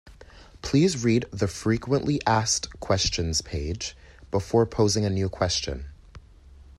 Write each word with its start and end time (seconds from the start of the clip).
Please 0.63 1.03
read 1.03 1.25
the 1.31 1.47
frequently 1.47 2.19
asked 2.25 2.79
questions 2.79 3.43
page 3.43 3.95
before 4.31 4.65
posing 4.65 5.05
a 5.05 5.11
new 5.11 5.29
question. 5.29 5.89